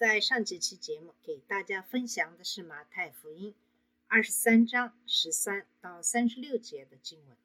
[0.00, 3.54] 在上几期节目给大家分享的是马太福音
[4.06, 7.36] 二十三章十三到三十六节的经文，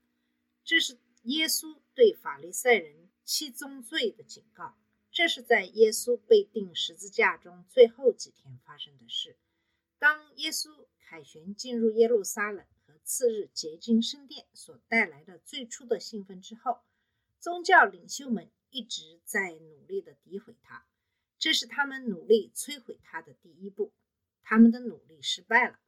[0.63, 4.77] 这是耶稣对法利赛人七宗罪的警告。
[5.11, 9.35] 这是在耶稣被钉十字架中最后几天发生的事。
[9.99, 16.79] 当耶稣凯旋进入耶路撒冷和次日洁净圣殿所带来的最初的兴奋之后，
[17.37, 20.85] 宗教领袖们一直在努力地诋毁他。
[21.45, 23.93] 这是他们努力摧毁他的第一步，
[24.41, 25.79] 他们的努力失败了。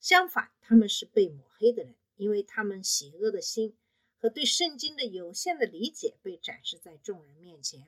[0.00, 3.76] 相反，他们是被抹黑的人，因为他们邪恶的心
[4.18, 7.86] 和对圣经的有限的理解被展示在众人面前。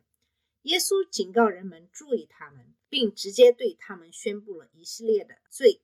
[0.62, 5.80] 耶稣警告人们注意他们，并直接对他们宣布了一系列的罪。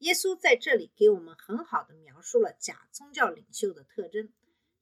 [0.00, 4.30] 耶稣在这里给我们很好的描述了假宗教领袖的特征，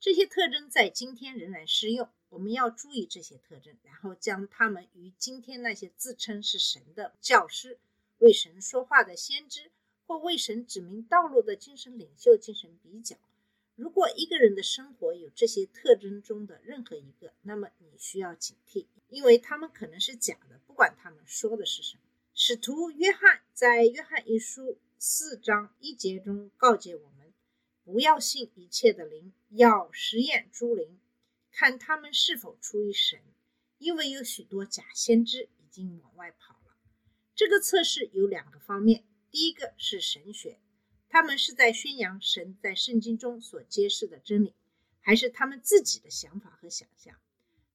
[0.01, 2.11] 这些特征在今天仍然适用。
[2.37, 7.79] 我们要注意这些特征，然后将它们与今天那些自称是神的教师、
[8.19, 9.71] 为神说话的先知
[10.07, 13.17] 或为神指明道路的精神领袖进行比较。
[13.75, 22.03] 如果一个人的生活有这些特征中的任何一个，那么你需要警惕，因为他们可能是假的，不管他们说的是什么。
[22.35, 27.33] 使徒约翰在约翰一书四章一节中告诫我们：
[27.83, 31.01] 不要信一切的灵，要实验诸灵。
[31.59, 33.19] 看他们是否出于神，
[33.79, 36.77] 因为有许多假先知已经往外跑了。
[37.35, 40.61] 这个测试有两个方面：第一个是神学，
[41.09, 44.55] 他们是在宣扬神在圣经中所揭示的真理，
[45.01, 47.15] 还是他们自己的想法和想象；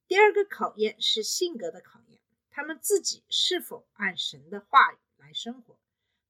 [0.08, 5.80] 第二个考验是性格的考验，他们自己是否按神的话语来生活，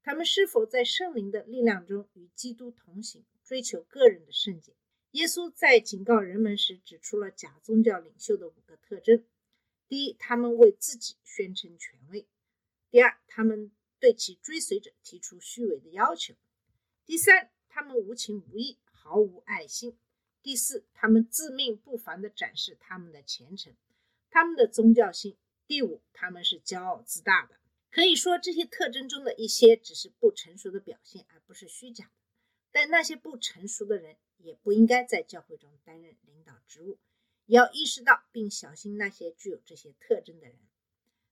[0.04, 4.74] 他们是否在圣灵的力量中与基督同行，追求个人的圣洁。
[5.12, 9.26] 耶稣在警告人们时指出了假宗教领袖的五个特征：
[9.90, 12.26] 第一，他们为自己宣称权威；
[12.90, 16.36] 第二，他们对其追随者提出虚伪的要求；
[17.06, 19.92] 第三，他们无情无义，毫无爱心；
[20.42, 23.76] 第四，他们自命不凡地展示他们的虔诚、
[24.30, 25.34] 他们的宗教性；
[25.68, 27.60] 第五，他们是骄傲自大的。
[27.92, 32.12] 可以说，这些特征中的一些只是不成熟的表现，而不是虚假的。
[32.72, 37.00] 但那些不成熟的人也不应该在教会中担任领导职务，
[37.46, 40.58] 要意识到并小心那些具有这些特征的人。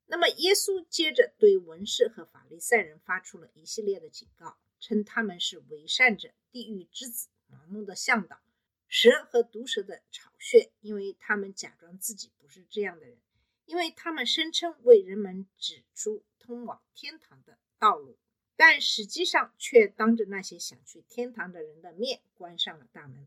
[0.05, 8.39] 那么，耶稣接着对文士和法利赛人发出了一系列的警告，称他们是伪善者、地狱之子、盲目的向导、
[8.87, 13.19] 蛇和毒蛇的巢穴，因为他们假装自己不是这样的人，
[13.65, 18.17] 因为他们声称为人们指出通往天堂的道路。
[18.61, 23.25] 但实际上却当着那些想去天堂的人的面关上了大门。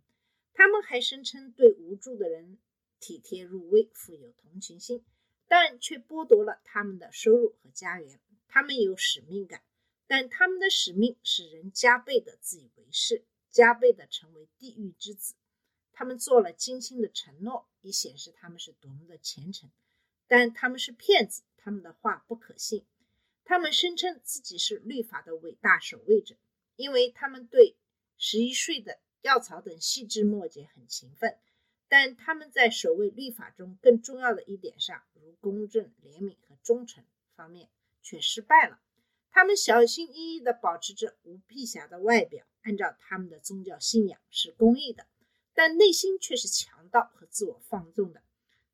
[0.52, 2.58] 他们还声称对无助的人
[3.00, 5.02] 体贴入微、富有同情心，
[5.48, 8.20] 但却剥夺了他们的收入和家园。
[8.46, 9.62] 他们有使命感，
[10.06, 15.34] 但他们的使命使人加倍的自以为是，加倍的成为地狱之子。
[15.94, 19.70] 他们做了精心的承诺，以显示他们是多么的虔诚，
[20.26, 22.84] 但他们是骗子，他们的话不可信。
[23.44, 26.36] 他们声称自己是律法的伟大守卫者，
[26.76, 27.76] 因为他们对
[28.16, 31.38] 十一岁的药草等细枝末节很勤奋，
[31.88, 37.04] 但他们在守卫律法中更重要的一点上，如公正、怜悯和忠诚
[37.34, 37.68] 方面
[38.00, 38.80] 却失败了。
[39.30, 45.06] 他们小心翼翼地保持着无辟瑕的外表，按照他们的宗教信仰是公义的，
[45.52, 48.22] 但内心却是强盗和自我放纵的。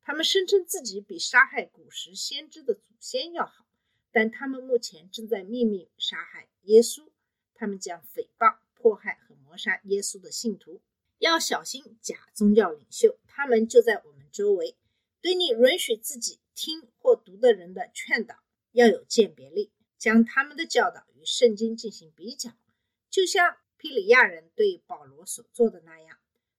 [0.01, 3.65] 他们声称自己比杀害古时先知的祖先要好。
[4.11, 7.09] 但他们目前正在秘密杀害耶稣，
[7.53, 10.81] 他们将诽谤、迫害和谋杀耶稣的信徒。
[11.19, 14.75] 要小心假宗教领袖，他们就在我们周围。
[15.21, 18.37] 对你允许自己听或读的人的劝导，
[18.71, 22.51] 要有鉴别力，将他们的教导与圣经进行比较，
[23.09, 26.17] 就像皮里亚人对保罗所做的那样。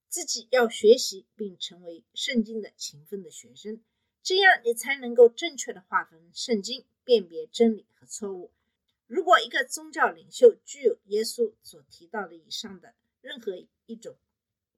[0.09, 3.81] 自己要学习并成为圣经的勤奋的学生，
[4.23, 6.85] 这样你才能够正确的划分圣经。
[7.05, 8.51] 辨别真理和错误。
[9.07, 14.17] 如果一个宗教领袖具有耶稣所提到的以上的任何一种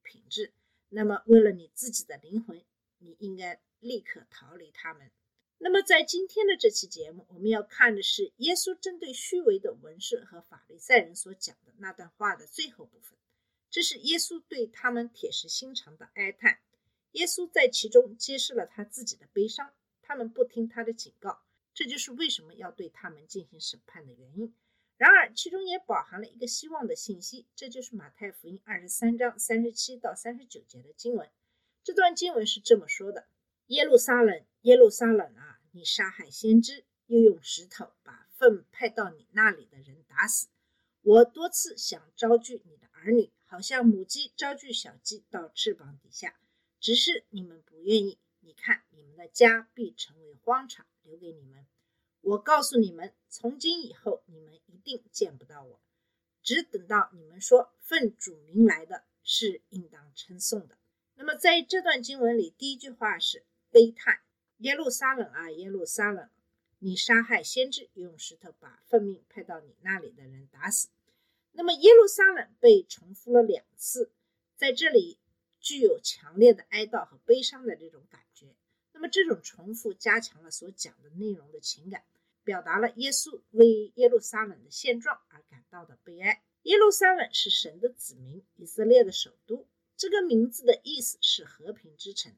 [0.02, 0.52] 品质，
[0.88, 2.62] 那么为了你自己的灵魂，
[2.98, 5.10] 你应该立刻逃离他们。
[5.58, 13.16] 那么，在今天的这期节目，我们要看的是耶稣针对虚伪的文士和法利赛人所讲的那段话的最后部分。
[13.70, 16.58] 这是耶稣对他们铁石心肠的哀叹。
[17.12, 21.42] 耶稣在其中揭示了他自己的悲伤，他们不听他的警告，
[21.74, 24.54] 这就是为什么要对他们进行审判的原因。
[24.96, 31.28] 然而，其中也饱含了一个希望的信息，这就是马太福音二十三章三十七到三十九节的经文。
[31.82, 33.26] 这段经文是这么说的
[33.68, 40.48] ：“耶路撒冷，耶路撒冷啊！”你杀害先知，又用石头把奉派到你那里的人打死。
[41.00, 46.36] 我多次想招聚你的儿女，好像母鸡招聚小鸡到翅膀底下，
[46.78, 48.18] 只是你们不愿意。
[48.44, 51.64] 你看，你们的家必成为荒场，留给你们。
[52.22, 55.80] 我告诉你们，从今以后，你们一定见不到我。
[56.42, 60.76] 只等到你们说奉主名来的是应当称颂的。
[61.14, 64.20] 那么，在这段经文里，第一句话是悲叹。
[64.58, 66.28] 耶路撒冷啊，耶路撒冷！
[66.80, 70.88] 你杀害先知，用石头把奉命派到你那里的人打死。
[71.52, 74.10] 那么，耶路撒冷被重复了两次，
[74.56, 75.20] 在这里
[75.60, 78.20] 具有强烈的哀悼和悲伤的这种感。
[79.02, 82.04] 么，这种重复加强了所讲的内容的情感，
[82.44, 86.42] 表达了耶稣为耶路撒冷的现状而感到的悲哀。
[86.62, 89.66] 耶路撒冷是神的子民，以色列的首都。
[89.96, 92.32] 这个名字的意思是和平之城。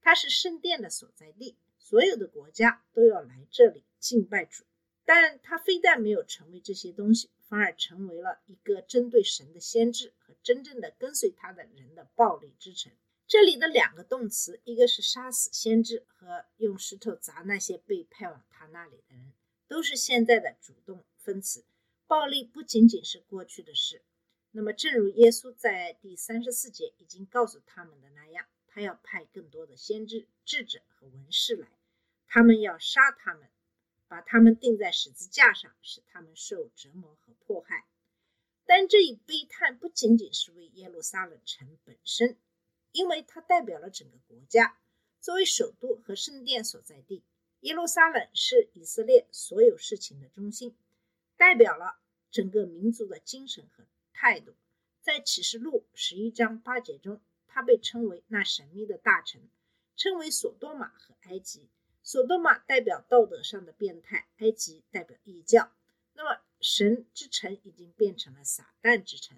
[0.00, 4.64] 它是圣殿的所在地，所有的国家都要来这里敬拜主。
[5.04, 12.92] 但它非但没有成为这些东西，反而成为了一个针对神的先知和真正的跟随他的人的暴力之城。
[13.30, 19.32] 这里的两个动词，一个是杀死先知和用石头砸那些被派往他那里的人，
[19.68, 21.64] 都是现在的主动分词。
[22.08, 24.02] 暴力不仅仅是过去的事。
[24.50, 28.48] 那么，正如耶稣在第三十四节已经告诉他们的那样。
[28.66, 31.68] 他要派更多的先知、智者和文士来，
[32.26, 33.48] 他们要杀他们，
[34.08, 37.86] 把他们钉在十字架上，使他们受折磨和迫害。
[38.66, 42.36] 但这一悲叹不仅仅是为耶路撒冷城本身，
[42.92, 44.78] 因为它代表了整个国家。
[45.20, 47.22] 作为首都和圣殿所在地，
[47.60, 50.74] 耶路撒冷是以色列所有事情的中心，
[51.36, 51.98] 代表了
[52.30, 54.54] 整个民族的精神和态度。
[55.00, 57.20] 在启示录十一章八节中。
[57.52, 59.50] 它被称为那神秘的大臣，
[59.96, 61.68] 称为索多玛和埃及。
[62.00, 65.72] 索多玛代表道德上的变态，埃及代表异教。
[66.14, 69.36] 那么，神之城已经变成了撒旦之城。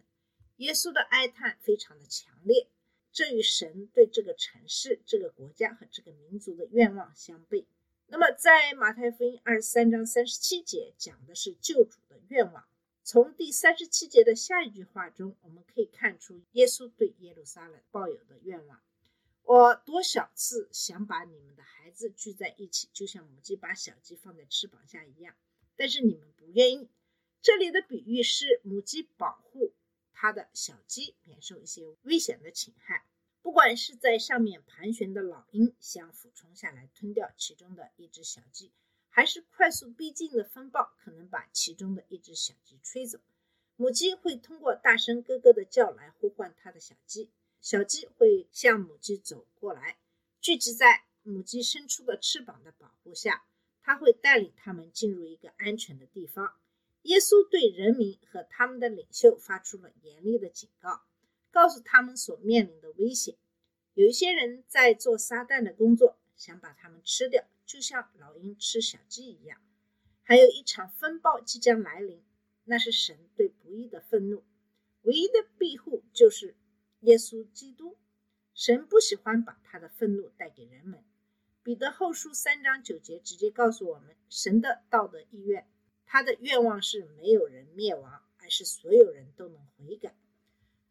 [0.58, 2.68] 耶稣的哀叹非常的强烈，
[3.12, 7.66] 这与神对这个城市、这个国家和这个民族的愿望相悖。
[8.06, 12.64] 那么，在马太福音二十三章三十七节讲的是救主的愿望。
[13.04, 18.80] 从第三十七节的下一句话中，我们可以看出耶稣对耶路撒冷抱有的愿望。
[19.44, 25.34] 我多少次想把你们的孩子聚在一起，就像母鸡把小鸡放在翅膀下一样，
[25.76, 26.88] 但是你们不愿意。
[27.40, 29.72] 这里的比喻是母鸡保护
[30.12, 33.01] 它的小鸡免受一些危险的侵害。
[33.52, 38.72] 不管是在上面盘旋的老鹰想俯冲下来吞掉其中的一只小鸡。
[39.10, 43.20] 还是快速逼近的风暴可能把其中的一只小鸡吹走。
[43.76, 49.98] 母鸡会通过大声咯咯的叫来呼唤它的小鸡，小鸡会向母鸡走过来，
[50.40, 53.44] 聚集在母鸡伸出的翅膀的保护下，
[53.82, 56.58] 它会带领它们进入一个安全的地方。
[57.02, 61.02] 耶稣对人民和他们的领袖发出了严厉的警告，
[61.50, 63.36] 告诉他们所面临的危险。
[63.94, 67.44] 有一些人在做撒旦的工作，想把他们吃掉。
[67.64, 69.58] 就像老鹰吃小鸡一样，
[70.22, 72.22] 还有一场风暴即将来临，
[72.64, 74.42] 那是神对不义的愤怒。
[75.02, 76.54] 唯一的庇护就是
[77.00, 77.96] 耶稣基督。
[78.54, 81.02] 神不喜欢把他的愤怒带给人们。
[81.62, 85.66] 彼得后书三章九节直接告诉我们，神的道德意愿，
[86.04, 90.14] 他的愿望是没有人灭亡，而是所有人都能悔改。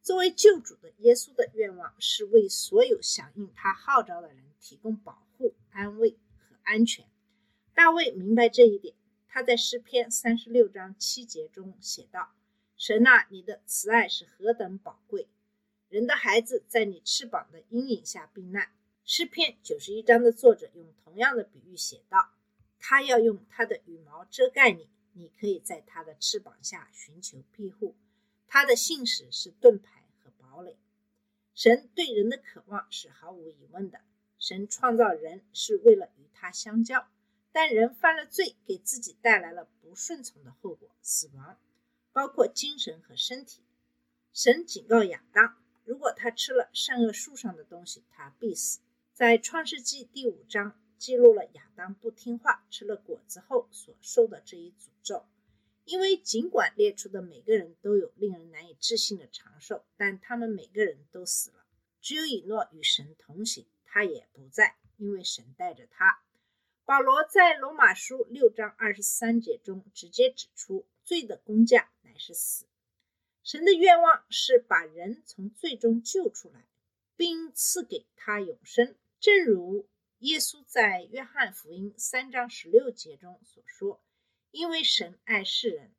[0.01, 6.55] 作为救主的耶稣的愿望是为所有响应他号召的人提供保护、安慰和。
[6.63, 7.05] 安全，
[7.74, 8.96] 大卫明白这一点。
[9.27, 12.34] 他在诗篇三十六章七节中写道
[12.77, 15.27] ：“神啊，你的慈爱是何等宝贵！
[15.89, 18.72] 人的孩子在你翅膀的阴影下避难。”
[19.03, 22.29] 诗篇九十一章的作者用同样的比喻写道
[22.79, 27.96] ：“他要用他的羽毛遮盖你，你可以在他的翅膀下寻求庇护。
[28.53, 30.77] 他的信使是盾牌和堡垒。”
[31.55, 34.01] 神对人的渴望是毫无疑问的。
[34.38, 37.08] 神创造人是为了与他相交，
[37.53, 41.58] 但人犯了罪，给自己带来了不顺从的后果——死亡，
[42.12, 43.62] 包括精神和身体。
[44.34, 45.55] 神警告亚当，
[45.86, 48.81] 如果他吃了善恶树上的东西，他必死。
[49.13, 55.25] 在创世纪第五章记录了亚当不听话吃了果子后所受的这一诅咒。
[55.83, 61.65] 因为尽管列出的每个人都有令人难以置信的长寿，但他们每个人都死了。
[62.00, 66.23] 只有以诺与神同行，他也不在，因为神带着他。
[66.83, 72.65] 保罗在罗马书六章二十三节中直接指出，罪的工价乃是死。
[73.43, 76.67] 神的愿望是把人从罪中救出来，
[77.15, 78.95] 并赐给他永生。
[79.19, 79.88] 正如
[80.19, 84.01] 耶稣在约翰福音三章十六节中所说
[84.51, 85.91] ：“因为神爱世人，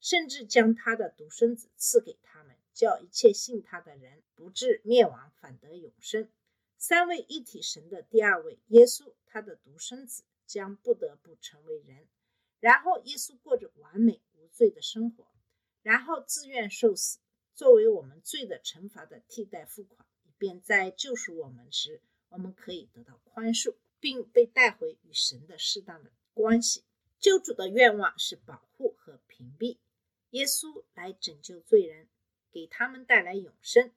[0.00, 6.28] 甚至将他的独生子赐给他们，叫一切信他的人不至灭亡，反得永生。”
[6.78, 10.24] 三位一体神的第二位耶稣，他的独生子。
[10.48, 12.06] 将不得不成为人，
[12.60, 15.26] 然后耶稣过着完美无罪的生活，
[15.82, 17.18] 然后自愿受死，
[17.52, 26.84] 作为我们罪的惩罚的替代付款，以便在救赎我们时，我们可以得到宽恕，并被带回与神的适当的关系。
[27.18, 29.78] 救主的愿望是保护和屏蔽，
[30.30, 32.08] 耶稣来拯救罪人，
[32.52, 33.92] 给他们带来永生。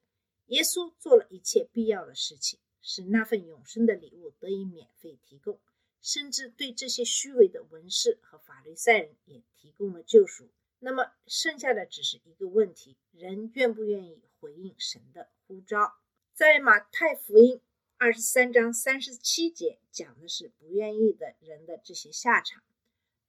[0.46, 5.60] 耶稣做了一切必要的事情，使那份永生的礼物得以免费提供。
[6.02, 10.48] 甚至对这些虚伪的文士和法律赛人也提供了救赎。
[10.78, 15.98] 那么剩下的只是一个问题：人愿不愿意回应神的呼召？
[16.32, 17.60] 在马太福音
[17.98, 22.62] 二十三章三十七节讲的是不愿意的人的这些下场。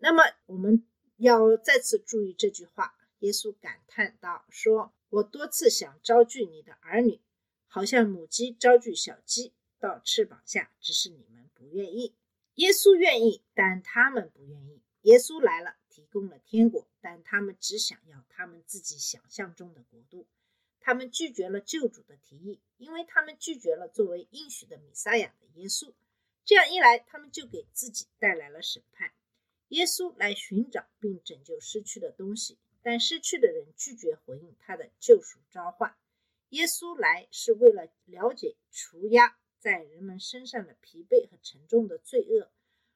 [0.04, 0.84] 那么我们
[1.18, 7.22] 要再次注意这句话：耶稣感叹道：“说我多次想招聚你的儿女，
[7.68, 12.16] 好像母鸡招聚小鸡到翅膀下，只是你们不愿意。”
[12.56, 14.82] 耶稣愿意，但他们不愿意。
[15.04, 20.26] 耶稣来了，提供了天国，但他们只想要他们自己想象中的国度。
[20.80, 25.94] 他们拒绝了救主的提议，因为他们拒绝了作为应许的弥撒亚的耶稣。
[26.44, 29.12] 这样一来，他们就给自己带来了审判。
[29.72, 35.96] 耶稣来寻找并拯救失去的东西，但失去的人拒绝回应他的救赎召唤。
[36.50, 39.38] 耶稣来是为了了解除压。
[39.60, 42.50] 在人们身上的疲惫和沉重的罪恶，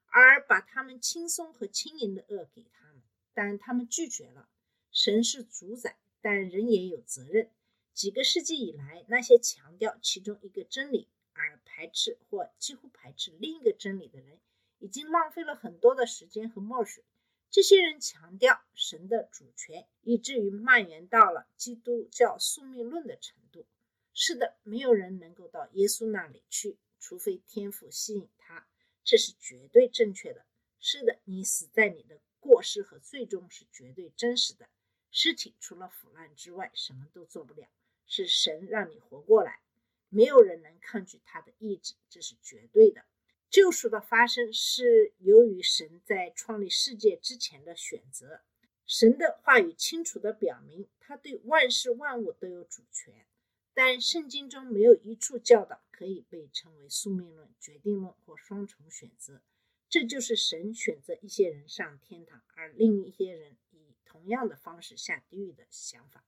[0.08, 3.04] 而把他们轻松和轻盈的恶给他们，
[3.36, 4.50] 但他们拒绝了。
[4.92, 7.52] 神是主宰，但人也有责任。
[7.94, 14.40] 几个世纪以来，那些强调其中一个真理而排斥或几乎排斥另一个真理的人，
[14.80, 17.04] 已经浪费了很多的时间和墨水。
[17.50, 23.66] 这些人强调神的主权，以至于蔓延到了基督教宿命论的程度。
[24.14, 28.68] 是的，没有人能够到耶稣那里去，除非天赋吸引他，
[29.04, 30.46] 这是绝对正确的。
[30.80, 34.68] 是的，你死在你的过失和罪中是绝对真实的。
[35.12, 37.68] 尸体除了腐烂之外，什么都做不了。
[38.06, 39.62] 是神让你活过来，
[40.10, 43.06] 没有人能抗拒他的意志，这是绝对的。
[43.50, 48.42] 救赎的发生是由于神在创立世界之前的选择。
[48.86, 53.26] 神的话语清楚地表明，他对万事万物都有主权。
[53.74, 59.42] 但圣经中没有一处教导可以被称为宿命论、决定论或双重选择。
[59.90, 66.26] 这就是神选择一些人上天堂，而另一些人以同样的方式下地狱的想法。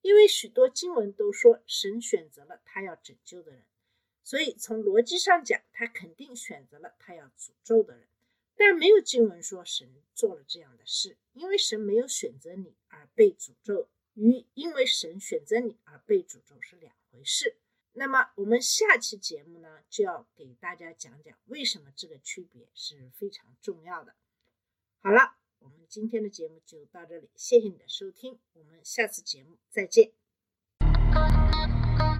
[0.00, 3.64] 因为许多经文都说神选择了他要拯救的人，
[4.26, 8.08] 所以从逻辑上讲，他肯定选择了他要诅咒的人。
[8.56, 13.88] 但没有经文说神做了这样的事，因为神没有选择你而被诅咒。
[14.14, 17.56] 与因为神选择你而被诅咒是两回事。
[17.92, 24.16] 那么我们下期节目呢，就要给大家讲讲为什么这个区别是非常重要的。
[24.98, 30.10] 好了，我们今天的节目就到这里，谢谢你的收听，我们下次节目再见。